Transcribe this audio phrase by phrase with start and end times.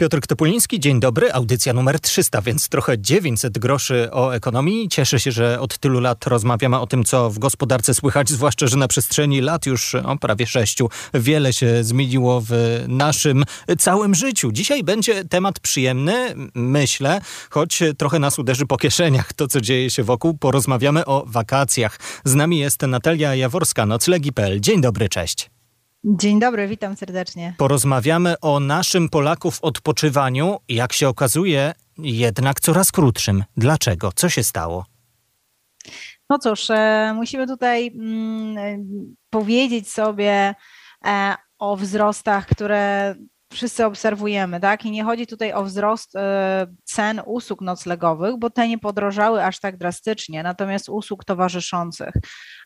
[0.00, 1.32] Piotr Topuliński, dzień dobry.
[1.32, 4.88] Audycja numer 300, więc trochę 900 groszy o ekonomii.
[4.88, 8.76] Cieszę się, że od tylu lat rozmawiamy o tym, co w gospodarce słychać, zwłaszcza, że
[8.76, 13.44] na przestrzeni lat już o, prawie sześciu wiele się zmieniło w naszym
[13.78, 14.52] całym życiu.
[14.52, 20.02] Dzisiaj będzie temat przyjemny, myślę, choć trochę nas uderzy po kieszeniach to, co dzieje się
[20.02, 20.38] wokół.
[20.38, 21.98] Porozmawiamy o wakacjach.
[22.24, 24.60] Z nami jest Natalia Jaworska, noclegi.pl.
[24.60, 25.59] Dzień dobry, cześć.
[26.04, 27.54] Dzień dobry, witam serdecznie.
[27.58, 33.44] Porozmawiamy o naszym Polaków odpoczywaniu, jak się okazuje, jednak coraz krótszym.
[33.56, 34.12] Dlaczego?
[34.14, 34.84] Co się stało?
[36.30, 38.86] No cóż, e, musimy tutaj mm,
[39.30, 40.54] powiedzieć sobie
[41.04, 43.14] e, o wzrostach, które
[43.52, 44.84] wszyscy obserwujemy, tak?
[44.84, 49.60] I nie chodzi tutaj o wzrost e, cen usług noclegowych, bo te nie podrożały aż
[49.60, 52.14] tak drastycznie, natomiast usług towarzyszących.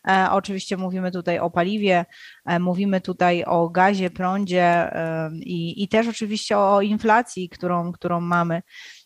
[0.07, 2.05] E, oczywiście mówimy tutaj o paliwie,
[2.45, 4.91] e, mówimy tutaj o gazie, prądzie
[5.33, 8.61] i, i też oczywiście o inflacji, którą, którą mamy.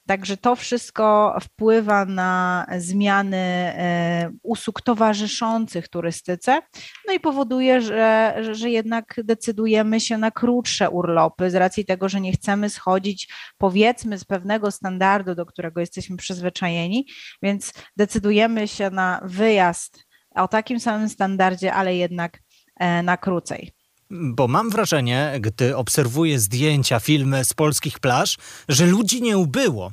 [0.09, 6.61] Także to wszystko wpływa na zmiany e, usług towarzyszących turystyce,
[7.07, 12.21] no i powoduje, że, że jednak decydujemy się na krótsze urlopy z racji tego, że
[12.21, 17.05] nie chcemy schodzić powiedzmy z pewnego standardu, do którego jesteśmy przyzwyczajeni,
[17.41, 22.39] więc decydujemy się na wyjazd o takim samym standardzie, ale jednak
[22.79, 23.78] e, na krócej.
[24.11, 28.37] Bo mam wrażenie, gdy obserwuję zdjęcia, filmy z polskich plaż,
[28.69, 29.91] że ludzi nie ubyło.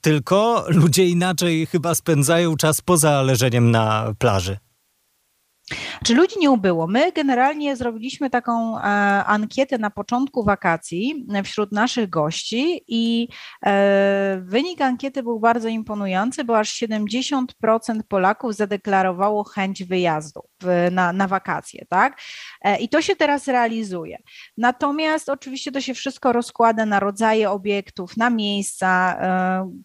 [0.00, 4.58] Tylko ludzie inaczej chyba spędzają czas poza leżeniem na plaży.
[6.04, 6.86] Czy ludzi nie ubyło?
[6.86, 8.82] My generalnie zrobiliśmy taką e,
[9.24, 13.28] ankietę na początku wakacji wśród naszych gości i
[13.66, 17.44] e, wynik ankiety był bardzo imponujący, bo aż 70%
[18.08, 20.40] Polaków zadeklarowało chęć wyjazdu
[20.90, 22.20] na, na wakacje, tak?
[22.60, 24.18] E, I to się teraz realizuje.
[24.56, 28.94] Natomiast oczywiście to się wszystko rozkłada na rodzaje obiektów, na miejsca.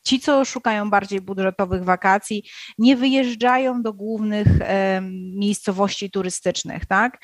[0.03, 2.43] Ci, co szukają bardziej budżetowych wakacji,
[2.77, 4.47] nie wyjeżdżają do głównych
[5.35, 7.17] miejscowości turystycznych, tak?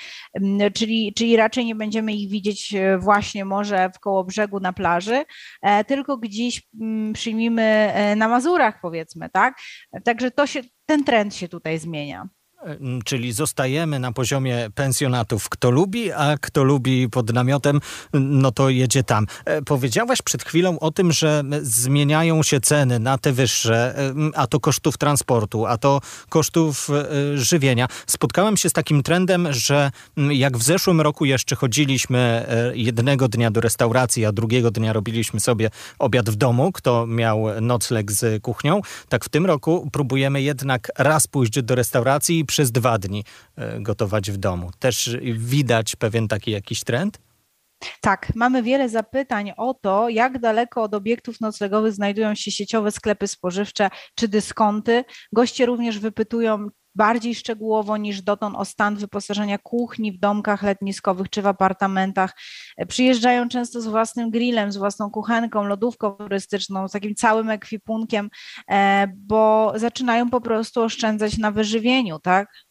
[0.73, 5.23] Czyli, czyli raczej nie będziemy ich widzieć e, właśnie może w koło brzegu na plaży,
[5.61, 6.61] e, tylko gdzieś
[7.13, 9.57] przyjmijmy e, na Mazurach powiedzmy, tak?
[10.03, 12.29] Także to się, ten trend się tutaj zmienia.
[13.05, 15.49] Czyli zostajemy na poziomie pensjonatów.
[15.49, 17.79] Kto lubi, a kto lubi pod namiotem,
[18.13, 19.27] no to jedzie tam.
[19.45, 23.95] E, powiedziałaś przed chwilą o tym, że zmieniają się ceny na te wyższe,
[24.35, 27.87] a to kosztów transportu, a to kosztów e, żywienia.
[28.07, 33.51] Spotkałem się z takim trendem, że jak w zeszłym roku jeszcze chodziliśmy e, jednego dnia
[33.51, 38.81] do restauracji, a drugiego dnia robiliśmy sobie obiad w domu, kto miał nocleg z kuchnią,
[39.09, 43.23] tak w tym roku próbujemy jednak raz pójść do restauracji i przez dwa dni
[43.55, 44.71] e, gotować w domu.
[44.79, 47.19] Też widać pewien taki jakiś trend?
[48.01, 53.27] Tak, mamy wiele zapytań o to, jak daleko od obiektów noclegowych znajdują się sieciowe sklepy
[53.27, 55.03] spożywcze czy dyskonty.
[55.33, 61.41] Goście również wypytują, bardziej szczegółowo niż dotąd o stan wyposażenia kuchni w domkach letniskowych czy
[61.41, 62.33] w apartamentach.
[62.87, 68.29] Przyjeżdżają często z własnym grillem, z własną kuchenką, lodówką turystyczną, z takim całym ekwipunkiem,
[68.71, 72.64] e, bo zaczynają po prostu oszczędzać na wyżywieniu, tak?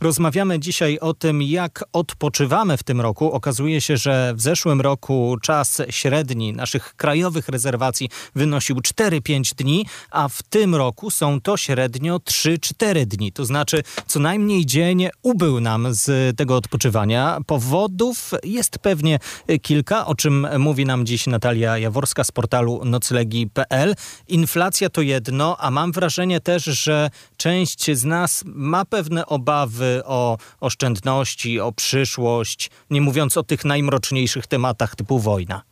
[0.00, 3.32] Rozmawiamy dzisiaj o tym, jak odpoczywamy w tym roku.
[3.32, 10.28] Okazuje się, że w zeszłym roku czas średni naszych krajowych rezerwacji wynosił 4-5 dni, a
[10.28, 13.32] w tym roku są to średnio 3-4 dni.
[13.32, 17.38] To znaczy, co najmniej dzień ubył nam z tego odpoczywania.
[17.46, 19.18] Powodów jest pewnie
[19.62, 23.94] kilka, o czym mówi nam dziś Natalia Jaworska z portalu noclegi.pl.
[24.28, 30.38] Inflacja to jedno, a mam wrażenie też, że część z nas ma pewne obawy o
[30.60, 35.62] oszczędności, o przyszłość, nie mówiąc o tych najmroczniejszych tematach typu wojna.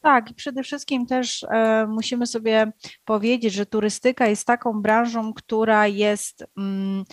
[0.00, 2.72] Tak, i przede wszystkim też e, musimy sobie
[3.04, 6.44] powiedzieć, że turystyka jest taką branżą, która jest.
[6.56, 7.04] Mm,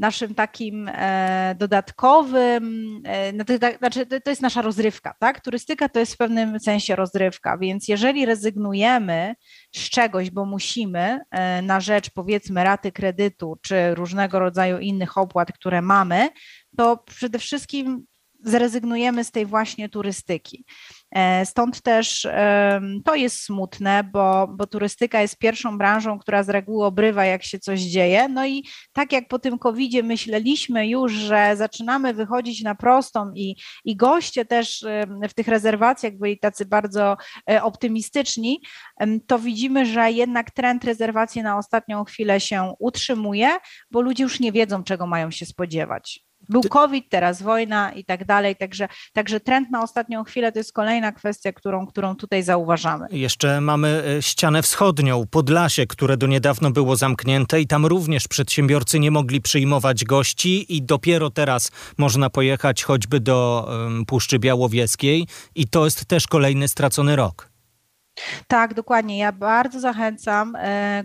[0.00, 3.44] naszym takim e, dodatkowym, e, no
[3.78, 5.40] znaczy to jest nasza rozrywka, tak?
[5.40, 9.34] Turystyka to jest w pewnym sensie rozrywka, więc jeżeli rezygnujemy
[9.74, 15.52] z czegoś, bo musimy e, na rzecz powiedzmy raty kredytu czy różnego rodzaju innych opłat,
[15.52, 16.28] które mamy,
[16.76, 18.04] to przede wszystkim
[18.44, 20.64] zrezygnujemy z tej właśnie turystyki.
[21.12, 22.28] E, stąd też
[23.04, 27.58] to jest smutne, bo, bo turystyka jest pierwszą branżą, która z reguły obrywa, jak się
[27.58, 28.28] coś dzieje.
[28.28, 33.56] No i tak jak po tym COVID-zie myśleliśmy już, że zaczynamy wychodzić na prostą i,
[33.84, 34.84] i goście też
[35.28, 37.16] w tych rezerwacjach byli tacy bardzo
[37.50, 38.60] e, optymistyczni,
[39.26, 43.48] to widzimy, że jednak trend rezerwacji na ostatnią chwilę się utrzymuje,
[43.90, 46.29] bo ludzie już nie wiedzą, czego mają się spodziewać.
[46.48, 50.72] Był COVID, teraz wojna i tak dalej, także, także trend na ostatnią chwilę to jest
[50.72, 53.06] kolejna kwestia, którą, którą tutaj zauważamy.
[53.10, 59.00] Jeszcze mamy e, ścianę wschodnią, Podlasie, które do niedawno było zamknięte i tam również przedsiębiorcy
[59.00, 63.68] nie mogli przyjmować gości i dopiero teraz można pojechać choćby do
[64.06, 67.50] Puszczy Białowieskiej i to jest też kolejny stracony rok.
[68.46, 69.18] Tak, dokładnie.
[69.18, 71.04] Ja bardzo zachęcam e,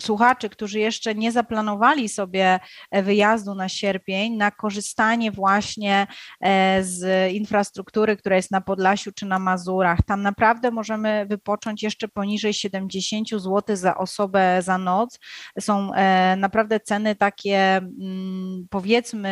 [0.00, 2.60] słuchaczy, którzy jeszcze nie zaplanowali sobie
[2.90, 6.06] e, wyjazdu na sierpień, na korzystanie właśnie
[6.40, 9.98] e, z infrastruktury, która jest na Podlasiu czy na Mazurach.
[10.06, 15.18] Tam naprawdę możemy wypocząć jeszcze poniżej 70 zł za osobę za noc.
[15.60, 19.24] Są e, naprawdę ceny takie mm, powiedzmy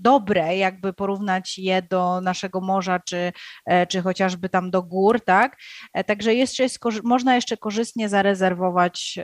[0.00, 3.32] dobre, jakby porównać je do naszego morza czy,
[3.88, 5.56] czy chociażby tam do gór, tak?
[6.06, 9.18] Także jeszcze jest, można jeszcze korzystnie zarezerwować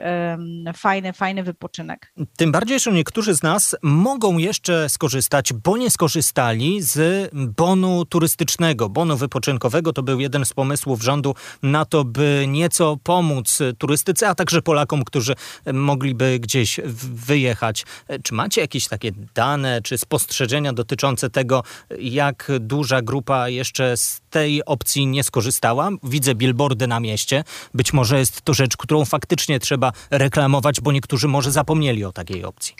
[0.75, 2.13] fajny, fajny wypoczynek.
[2.37, 8.89] Tym bardziej, że niektórzy z nas mogą jeszcze skorzystać, bo nie skorzystali z bonu turystycznego,
[8.89, 9.93] bonu wypoczynkowego.
[9.93, 15.03] To był jeden z pomysłów rządu na to, by nieco pomóc turystyce, a także Polakom,
[15.03, 15.35] którzy
[15.73, 16.79] mogliby gdzieś
[17.13, 17.85] wyjechać.
[18.23, 21.63] Czy macie jakieś takie dane czy spostrzeżenia dotyczące tego,
[21.99, 25.89] jak duża grupa jeszcze z tej opcji nie skorzystała?
[26.03, 27.43] Widzę billboardy na mieście.
[27.73, 32.45] Być może jest to rzecz, którą faktycznie trzeba reklamować, bo niektórzy może zapomnieli o takiej
[32.45, 32.75] opcji.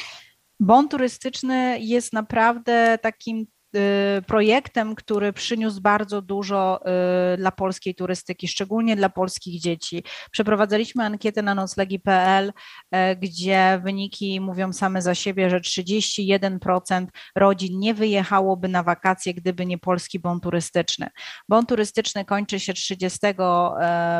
[0.59, 3.45] Bon turystyczny jest naprawdę takim
[4.27, 6.79] projektem, który przyniósł bardzo dużo
[7.33, 10.03] y, dla polskiej turystyki, szczególnie dla polskich dzieci.
[10.31, 17.93] Przeprowadzaliśmy ankietę na noclegi.pl, y, gdzie wyniki mówią same za siebie, że 31% rodzin nie
[17.93, 21.09] wyjechałoby na wakacje, gdyby nie polski bon turystyczny.
[21.49, 23.19] Bon turystyczny kończy się 30,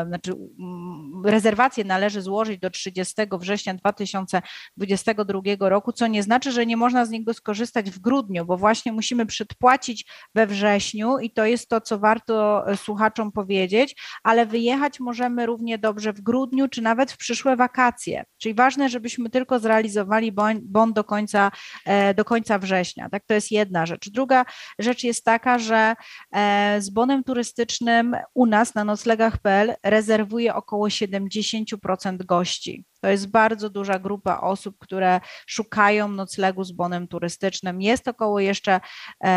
[0.06, 6.76] znaczy mm, rezerwację należy złożyć do 30 września 2022 roku, co nie znaczy, że nie
[6.76, 11.44] można z niego skorzystać w grudniu, bo właśnie musimy przy przedpłacić we wrześniu i to
[11.44, 16.82] jest to, co warto e, słuchaczom powiedzieć, ale wyjechać możemy równie dobrze w grudniu czy
[16.82, 18.24] nawet w przyszłe wakacje.
[18.38, 20.32] Czyli ważne, żebyśmy tylko zrealizowali
[20.62, 21.50] bon do końca,
[21.84, 23.08] e, do końca września.
[23.08, 24.10] Tak, to jest jedna rzecz.
[24.10, 24.44] Druga
[24.78, 25.94] rzecz jest taka, że
[26.32, 32.84] e, z bonem turystycznym u nas na noclegach.pl rezerwuje około 70% gości.
[33.00, 37.82] To jest bardzo duża grupa osób, które szukają noclegu z bonem turystycznym.
[37.82, 38.80] Jest około jeszcze,
[39.24, 39.28] e,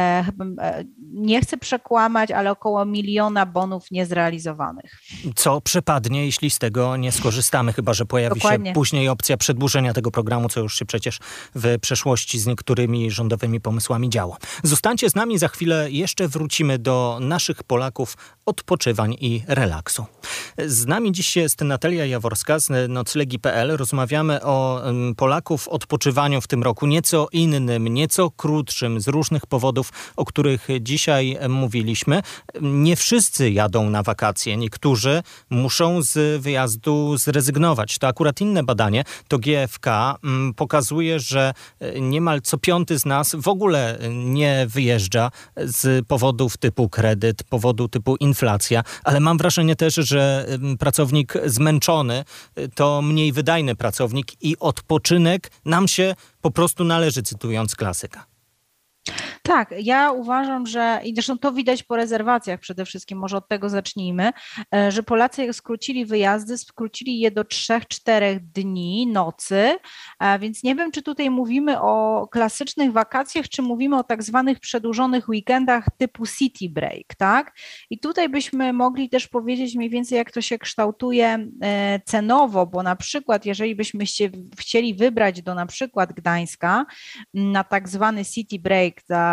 [0.61, 4.91] e, nie chcę przekłamać, ale około miliona bonów niezrealizowanych.
[5.35, 8.69] Co przepadnie, jeśli z tego nie skorzystamy, chyba że pojawi Dokładnie.
[8.69, 11.19] się później opcja przedłużenia tego programu, co już się przecież
[11.55, 14.37] w przeszłości z niektórymi rządowymi pomysłami działo.
[14.63, 20.05] Zostańcie z nami, za chwilę jeszcze wrócimy do naszych Polaków odpoczywań i relaksu.
[20.57, 24.81] Z nami dziś jest Natalia Jaworska z noclegi.pl Rozmawiamy o
[25.18, 31.38] Polaków odpoczywaniu w tym roku nieco innym, nieco krótszym, z różnych powodów, o których dzisiaj
[31.50, 32.21] mówiliśmy.
[32.62, 34.57] Nie wszyscy jadą na wakacje.
[34.57, 37.98] Niektórzy muszą z wyjazdu zrezygnować.
[37.98, 40.18] To akurat inne badanie, to GFK
[40.56, 46.89] pokazuje, że e, niemal co piąty z nas w ogóle nie wyjeżdża z powodów typu
[46.89, 50.45] kredyt, powodu typu inflacja, ale mam wrażenie też, że
[50.80, 52.24] pracownik zmęczony
[52.56, 58.31] e, to mniej wydajny pracownik i odpoczynek nam się po prostu należy, cytując klasyka.
[59.44, 63.69] Tak, ja uważam, że i zresztą to widać po rezerwacjach przede wszystkim, może od tego
[63.69, 64.31] zacznijmy,
[64.76, 69.78] e, że Polacy skrócili wyjazdy, skrócili je do 3-4 dni, nocy,
[70.40, 75.30] więc nie wiem, czy tutaj mówimy o klasycznych wakacjach, czy mówimy o tak zwanych przedłużonych
[75.30, 77.56] weekendach typu city break, tak?
[77.90, 82.83] I tutaj byśmy mogli też powiedzieć mniej więcej, jak to się kształtuje e, cenowo, bo
[82.83, 84.30] na przykład, jeżeli byśmy się
[84.60, 86.86] chcieli wybrać do na przykład Gdańska
[87.33, 89.31] na tak zwany city break za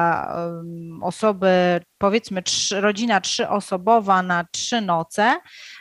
[1.03, 5.37] osoby, powiedzmy trzy, rodzina trzyosobowa na trzy noce,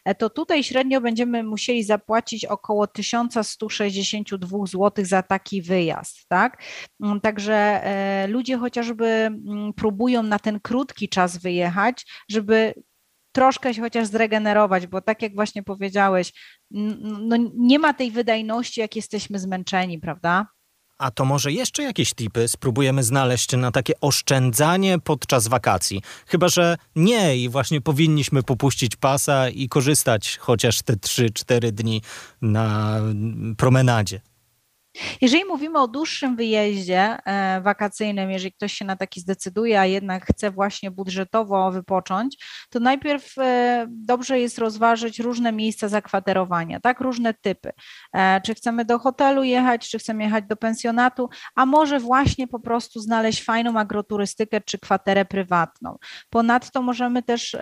[0.06, 6.64] e, to tutaj średnio będziemy musieli zapłacić około 1162 zł za taki wyjazd, tak?
[7.04, 12.74] Mm, także e, ludzie chociażby mm, próbują na ten krótki czas wyjechać, żeby
[13.32, 16.34] troszkę się chociaż zregenerować, bo tak jak właśnie powiedziałeś,
[16.72, 20.48] no nie ma tej wydajności, jak jesteśmy zmęczeni, prawda?
[20.98, 26.01] A to może jeszcze jakieś tipy spróbujemy znaleźć na takie oszczędzanie podczas wakacji.
[26.27, 32.01] Chyba, że nie i właśnie powinniśmy popuścić pasa i korzystać chociaż te 3-4 dni
[32.42, 33.00] na
[33.58, 34.22] promenadzie.
[35.22, 40.25] Jeżeli mówimy o dłuższym wyjeździe e, wakacyjnym, jeżeli ktoś się na taki zdecyduje, a jednak
[40.25, 42.38] chce właśnie budżetowo wypocząć,
[42.70, 47.72] to najpierw e, dobrze jest rozważyć różne miejsca zakwaterowania, tak, różne typy.
[48.13, 52.60] E, czy chcemy do hotelu jechać, czy chcemy jechać do pensjonatu, a może właśnie po
[52.60, 55.98] prostu znaleźć fajną agroturystykę czy kwaterę prywatną.
[56.30, 57.58] Ponadto możemy też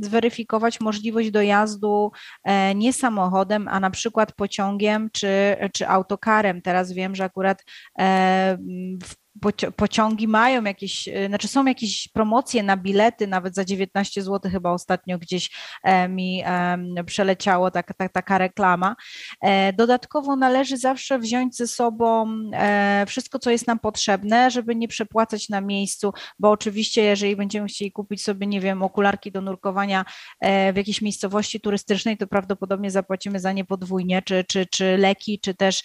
[0.00, 2.12] zweryfikować możliwość dojazdu
[2.74, 6.62] nie samochodem, a na przykład pociągiem czy, czy autokarem.
[6.62, 7.64] Teraz teraz wiem, że akurat
[7.98, 8.58] e,
[9.02, 9.27] w
[9.76, 14.70] pociągi mają jakieś, y, znaczy są jakieś promocje na bilety, nawet za 19 zł chyba
[14.70, 15.50] ostatnio gdzieś
[15.82, 16.42] e, mi
[17.06, 18.96] przeleciało taka, taka, taka reklama.
[19.40, 24.88] E, dodatkowo należy zawsze wziąć ze sobą e, wszystko, co jest nam potrzebne, żeby nie
[24.88, 30.04] przepłacać na miejscu, bo oczywiście jeżeli będziemy chcieli kupić sobie, nie wiem, okularki do nurkowania
[30.72, 35.54] w jakiejś miejscowości turystycznej, to prawdopodobnie zapłacimy za nie podwójnie, czy, czy, czy leki, czy
[35.54, 35.82] też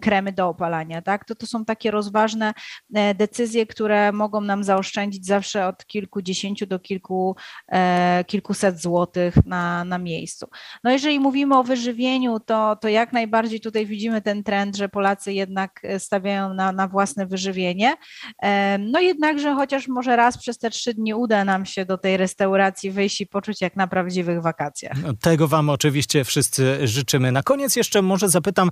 [0.00, 1.24] kremy do opalania, tak?
[1.24, 2.52] To, to są takie rozważne E,
[3.14, 7.36] decyzje, które mogą nam zaoszczędzić zawsze od kilkudziesięciu do kilku,
[7.72, 10.46] e, kilkuset złotych na, na miejscu.
[10.84, 15.32] No jeżeli mówimy o wyżywieniu, to, to jak najbardziej tutaj widzimy ten trend, że Polacy
[15.32, 17.94] jednak stawiają na, na własne wyżywienie.
[18.42, 22.16] E, no jednakże chociaż może raz przez te trzy dni uda nam się do tej
[22.16, 25.02] restauracji wyjść i poczuć jak na prawdziwych wakacjach.
[25.02, 27.32] No, tego Wam oczywiście wszyscy życzymy.
[27.32, 28.70] Na koniec jeszcze może zapytam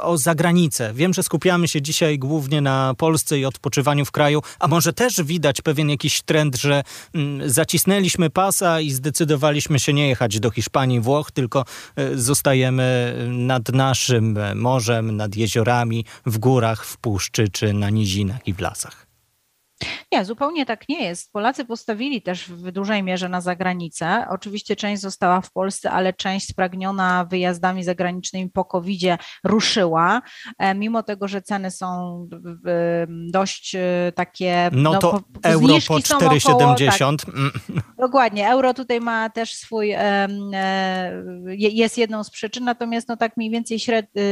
[0.00, 0.92] o zagranicę.
[0.94, 5.22] Wiem, że skupiamy się dzisiaj głównie na Polsce i odpoczywaniu w kraju, a może też
[5.22, 6.82] widać pewien jakiś trend, że
[7.14, 11.64] mm, zacisnęliśmy pasa i zdecydowaliśmy się nie jechać do Hiszpanii, Włoch, tylko
[11.96, 18.54] e, zostajemy nad naszym morzem, nad jeziorami, w górach, w puszczy czy na nizinach i
[18.54, 19.05] w lasach.
[20.12, 21.32] Nie, zupełnie tak nie jest.
[21.32, 24.26] Polacy postawili też w dużej mierze na zagranicę.
[24.30, 29.00] Oczywiście część została w Polsce, ale część spragniona wyjazdami zagranicznymi po covid
[29.44, 30.22] ruszyła.
[30.58, 32.28] E, mimo tego, że ceny są
[33.08, 34.70] dość e, takie.
[34.72, 37.16] No, no to po, euro po 4,70.
[37.16, 37.52] Tak, mm.
[37.98, 38.48] dokładnie.
[38.48, 40.28] Euro tutaj ma też swój, e,
[41.58, 43.78] jest jedną z przyczyn, natomiast no tak mniej więcej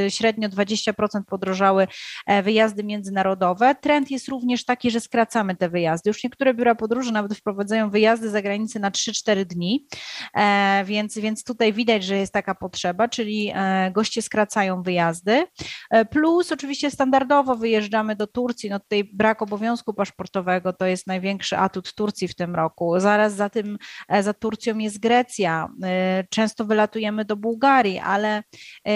[0.08, 0.92] średnio 20%
[1.28, 1.86] podrożały
[2.42, 3.74] wyjazdy międzynarodowe.
[3.74, 5.00] Trend jest również taki, że
[5.34, 6.10] skracamy te wyjazdy.
[6.10, 9.86] Już niektóre biura podróży nawet wprowadzają wyjazdy za granicę na 3-4 dni,
[10.34, 15.46] e, więc, więc tutaj widać, że jest taka potrzeba, czyli e, goście skracają wyjazdy.
[15.90, 21.56] E, plus oczywiście standardowo wyjeżdżamy do Turcji, no tutaj brak obowiązku paszportowego to jest największy
[21.58, 23.00] atut Turcji w tym roku.
[23.00, 23.78] Zaraz za tym,
[24.20, 25.68] za Turcją jest Grecja.
[26.30, 28.42] Często wylatujemy do Bułgarii, ale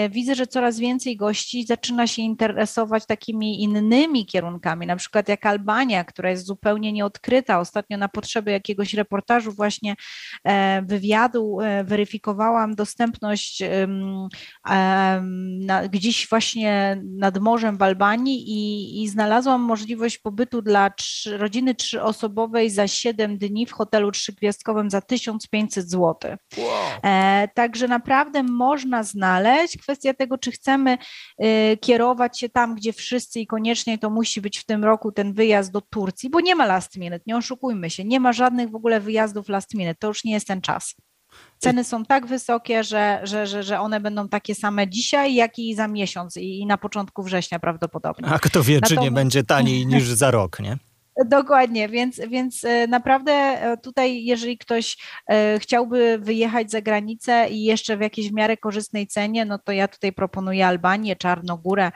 [0.09, 6.03] widzę, że coraz więcej gości zaczyna się interesować takimi innymi kierunkami, na przykład jak Albania,
[6.03, 7.59] która jest zupełnie nieodkryta.
[7.59, 9.95] Ostatnio na potrzeby jakiegoś reportażu, właśnie
[10.43, 13.63] e, wywiadu, e, weryfikowałam dostępność
[15.89, 22.69] gdzieś właśnie nad morzem w Albanii i, i znalazłam możliwość pobytu dla trzy, rodziny trzyosobowej
[22.69, 26.15] za 7 dni w hotelu trzygwiazdkowym za 1500 zł.
[26.57, 26.67] Wow.
[27.03, 29.77] E, także naprawdę można znaleźć.
[29.77, 30.97] Kwestia tego, czy chcemy
[31.81, 35.71] kierować się tam, gdzie wszyscy i koniecznie to musi być w tym roku ten wyjazd
[35.71, 38.75] do Turcji, bo bo nie ma last minute, nie oszukujmy się, nie ma żadnych w
[38.75, 40.95] ogóle wyjazdów last minute, to już nie jest ten czas.
[41.57, 45.75] Ceny są tak wysokie, że, że, że, że one będą takie same dzisiaj, jak i
[45.75, 48.27] za miesiąc i na początku września prawdopodobnie.
[48.27, 50.77] A kto wie, czy nie będzie taniej niż za rok, nie?
[51.25, 54.97] Dokładnie, więc, więc e, naprawdę e, tutaj, jeżeli ktoś
[55.29, 59.71] e, chciałby wyjechać za granicę i jeszcze w jakiejś w miarę korzystnej cenie, no to
[59.71, 61.91] ja tutaj proponuję Albanię, Czarnogórę.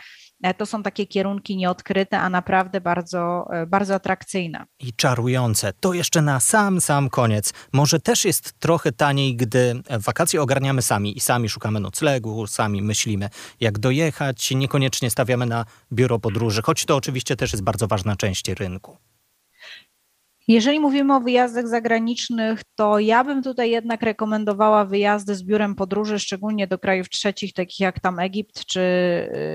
[0.57, 4.65] To są takie kierunki nieodkryte, a naprawdę bardzo, bardzo atrakcyjne.
[4.79, 5.73] I czarujące.
[5.79, 7.53] To jeszcze na sam, sam koniec.
[7.73, 13.29] Może też jest trochę taniej, gdy wakacje ogarniamy sami i sami szukamy noclegu, sami myślimy,
[13.59, 18.49] jak dojechać, niekoniecznie stawiamy na biuro podróży, choć to oczywiście też jest bardzo ważna część
[18.49, 18.97] rynku.
[20.47, 26.19] Jeżeli mówimy o wyjazdach zagranicznych, to ja bym tutaj jednak rekomendowała wyjazdy z biurem podróży,
[26.19, 28.81] szczególnie do krajów trzecich, takich jak tam Egipt czy,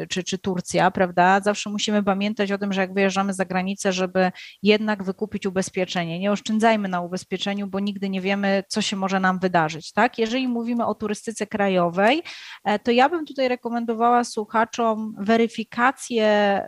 [0.09, 1.41] czy, czy Turcja, prawda?
[1.41, 6.19] Zawsze musimy pamiętać o tym, że jak wyjeżdżamy za granicę, żeby jednak wykupić ubezpieczenie.
[6.19, 10.19] Nie oszczędzajmy na ubezpieczeniu, bo nigdy nie wiemy, co się może nam wydarzyć, tak?
[10.19, 12.23] Jeżeli mówimy o turystyce krajowej,
[12.65, 16.63] e, to ja bym tutaj rekomendowała słuchaczom weryfikację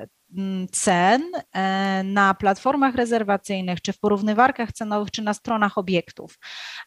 [0.73, 1.23] cen
[1.53, 6.39] e, na platformach rezerwacyjnych, czy w porównywarkach cenowych, czy na stronach obiektów.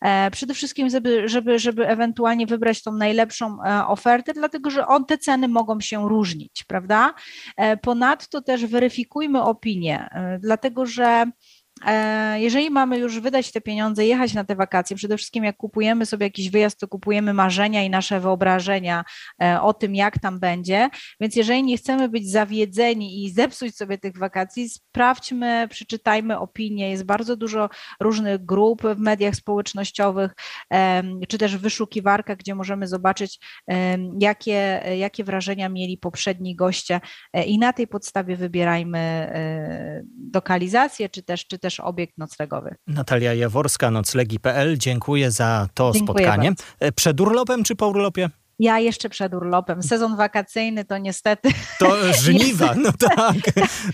[0.01, 3.57] E, przede wszystkim, żeby, żeby, żeby ewentualnie wybrać tą najlepszą
[3.87, 7.13] ofertę, dlatego że on, te ceny mogą się różnić, prawda?
[7.81, 10.09] Ponadto też weryfikujmy opinie,
[10.39, 11.31] dlatego że E,
[12.35, 16.25] jeżeli mamy już wydać te pieniądze, jechać na te wakacje, przede wszystkim jak kupujemy sobie
[16.25, 19.03] jakiś wyjazd, to kupujemy marzenia i nasze wyobrażenia
[19.41, 20.89] e, o tym, jak tam będzie.
[21.19, 26.91] Więc jeżeli nie chcemy być zawiedzeni i zepsuć sobie tych wakacji, sprawdźmy, przeczytajmy opinie.
[26.91, 30.31] Jest bardzo dużo różnych grup w mediach społecznościowych,
[31.27, 33.39] czy też w wyszukiwarkach, gdzie możemy zobaczyć,
[34.19, 37.01] jakie, jakie wrażenia mieli poprzedni goście
[37.33, 39.33] e, i na tej podstawie wybierajmy
[40.33, 42.75] lokalizację, czy też, czy też obiekt noclegowy.
[42.87, 44.77] Natalia Jaworska, noclegi.pl.
[44.77, 46.49] Dziękuję za to Dziękuję spotkanie.
[46.49, 46.63] Bardzo.
[46.79, 48.29] E, przed urlopem czy po urlopie?
[48.59, 49.83] Ja jeszcze przed urlopem.
[49.83, 51.49] Sezon wakacyjny to niestety.
[51.79, 53.35] To żniwa, no tak.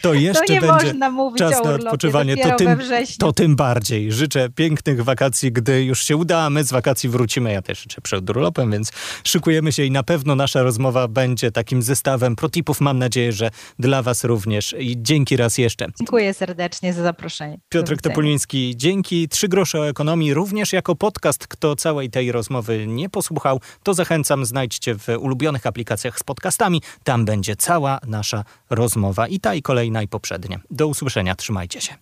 [0.02, 2.38] To jeszcze to nie będzie można mówić czas o na odpoczywanie.
[2.38, 2.80] To tym,
[3.20, 4.12] to tym bardziej.
[4.12, 7.52] Życzę pięknych wakacji, gdy już się uda, a my z wakacji wrócimy.
[7.52, 8.92] Ja też życzę przed urlopem, więc
[9.24, 12.82] szykujemy się i na pewno nasza rozmowa będzie takim zestawem protipów.
[12.82, 14.76] Mam nadzieję, że dla Was również.
[14.80, 15.88] I dzięki raz jeszcze.
[15.98, 17.60] Dziękuję serdecznie za zaproszenie.
[17.70, 19.30] Piotrek Topoliński, dzięki.
[19.30, 21.48] Trzy grosze o ekonomii, również jako podcast.
[21.48, 26.82] Kto całej tej rozmowy nie posłuchał, to zachęcam znajdźcie w ulubionych aplikacjach z podcastami.
[27.04, 30.60] Tam będzie cała nasza rozmowa i ta i kolejna i poprzednia.
[30.72, 31.96] Do usłyszenia, trzymajcie się.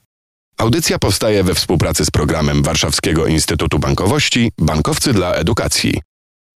[0.58, 6.02] Audycja powstaje we współpracy z programem Warszawskiego Instytutu Bankowości Bankowcy dla Edukacji.